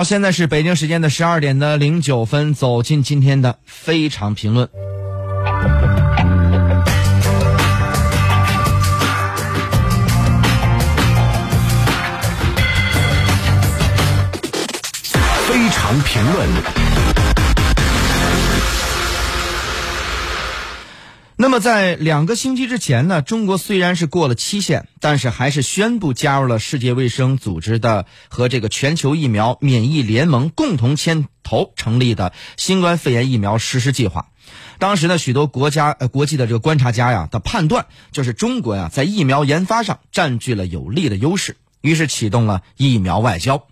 [0.00, 4.66] 好，现在是北京时间的十二点的零九分，走进今天的非常评论。
[15.46, 17.19] 非常评论。
[21.42, 34.26] 那么，在两个星期之前呢，中国虽然是过了期限，但是还是宣布加入了世界卫生组织的和这个全球疫苗免疫联盟共同牵头成立的新冠肺炎疫苗实施计划。
[34.78, 43.66] 当时呢，许多国家呃国际的这个观察家呀的判断就是中国呀在疫苗研发上占据了有利的优势，于是启动了疫苗外交。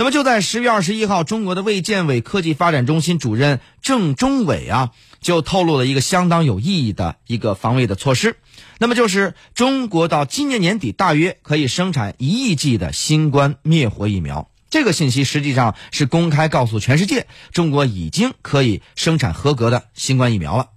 [0.00, 8.36] 那么就在十月二十一号，中国的卫健委科技发展中心主任郑中伟啊，就透露了一个相当有意义的一个防卫的措施。
[8.78, 14.48] 那么就是中国到今年年底大约可以生产一亿剂的新冠灭活疫苗。
[14.70, 20.68] 这个信息实际上是公开告诉全世界，中国已经可以生产合格的新冠疫苗了。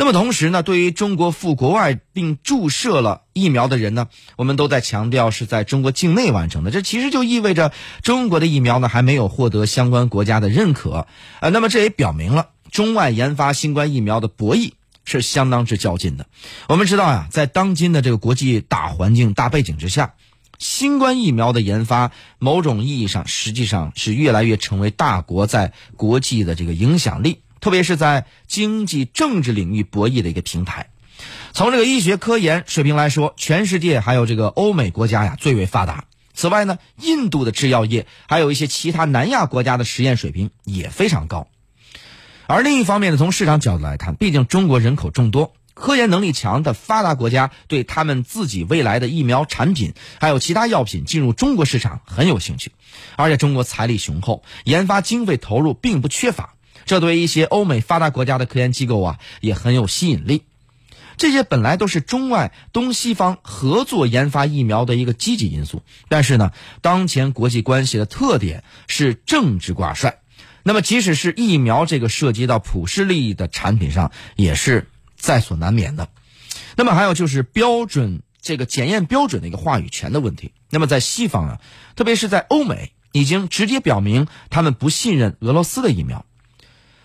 [0.00, 6.70] 那么同时呢，对于中国赴国外并注射了疫苗的人呢，我们都在强调是在中国境内完成的。
[6.70, 11.08] 这其实就意味着中国的疫苗呢还没有获得相关国家的认可。
[11.40, 14.70] 呃，那么这也表明了中外研发新冠疫苗的博弈
[15.04, 16.28] 是相当之较劲的。
[16.68, 20.14] 我们知道呀，在当今的这个国际大环境大背景之下，
[20.58, 27.40] 新冠疫苗的研发，某种意义上实际上是越来越成为大国在国际的这个影响力。
[27.60, 30.90] 特别是在经济、政治领域博弈的一个平台。
[31.52, 36.04] 从这个医学科研水平来说，全世界还有这个欧美国家呀最为发达。
[36.34, 41.48] 此外呢，印度的制药业还有一些其他南亚国家的实验水平也非常高。
[42.46, 52.70] 而另一方面呢，从市场角度来看，毕竟中国人口众多，科研能力强的发达国家对他们自己未来的疫苗产品还有其他药品进入中国市场很有兴趣。
[53.16, 56.54] 而且中国财力雄厚，研发经费投入并不缺乏。
[56.88, 60.42] 这对一些欧美发达国家的科研机构啊也很有吸引力。
[61.18, 70.20] 这些本来都是中外东西方合作研发疫苗的一个积极因素，但是呢，当前国际关系的特点是政治挂帅。
[70.62, 76.08] 那么，即使是疫苗这个涉及到普世利益的产品上，也是在所难免的。
[76.76, 80.52] 那么，还有就是标准这个检验标准的一个话语权的问题。
[80.70, 81.60] 那么，在西方啊，
[81.96, 86.24] 特别是在欧美，已经直接表明他们不信任俄罗斯的疫苗。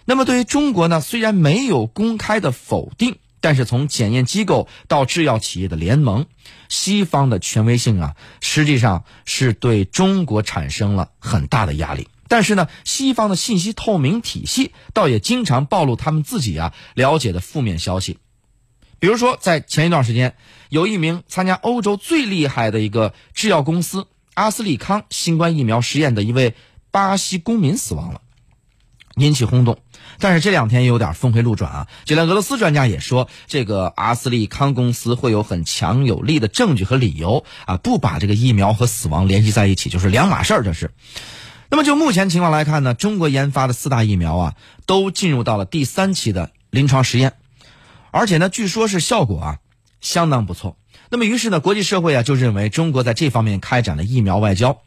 [0.05, 6.25] 那么对于中国呢，虽然没有公开的否定，但是从检验机构到制药企业的联盟，
[6.69, 12.07] 西方的权威性啊，实际上是对中国产生了很大的压力。
[12.27, 18.17] 但是呢，西方的信息透明体系倒也经常暴露他们自己啊了解的负面消息。
[18.99, 20.35] 比如说，在前一段时间，
[20.69, 26.55] 有一名参加欧洲最厉害的一个制药公司阿斯利康新冠疫苗实验的一位
[26.89, 28.21] 巴西公民死亡了。
[29.15, 29.77] 引起轰动，
[30.19, 31.87] 但是这两天有点峰回路转啊！
[32.03, 40.63] 就连俄罗斯专家也说，这个阿斯利康公司会有很强有力的证据和理由啊，不把这个疫苗和死亡联系在一起，就是两码事儿。
[40.63, 40.91] 这是。
[41.69, 47.33] 那么就目前情况来看呢，中国研发的四大疫苗啊，都进入到了第三期的临床实验，
[48.11, 49.57] 而且呢，据说是效果啊
[49.99, 50.77] 相当不错。
[51.09, 54.82] 那么于是呢，国际社会啊就认为中国在这方面开展了疫苗外交。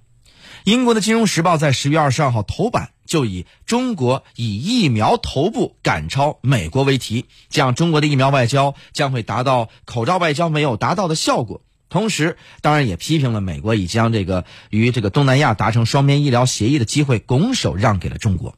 [0.67, 11.63] 英国的《金融时报》在十月二十二号头版就以“中国以疫苗头部赶超美国”为题，讲中国的疫苗外交将会达到口罩外交没有达到的效果。
[11.89, 18.57] 同时，当然也批评了美国已将这个与这个东南亚达成双边医疗协议的机会拱手让给了中国。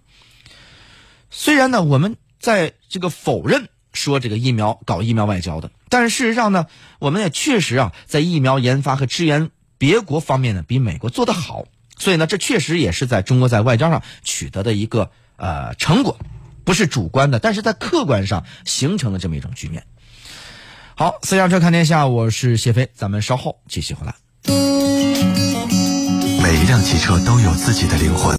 [1.28, 6.68] 虽然呢，我们在这个否认说这个疫苗搞疫苗外交的，但是事实上呢，
[7.00, 11.66] 我们也确实啊，在疫苗研发和支援别国方面呢，比美国做得好。
[11.98, 16.18] 所以呢，这确实也是在中国在外交上取得的一个呃成果，
[16.64, 19.84] 不是主观的，但是在客观上形成了这么一种局面。
[20.94, 24.14] 好，私家车看天下，我是谢飞，咱们稍后继续回来。
[26.42, 28.36] 每一辆汽车都有自己的灵魂。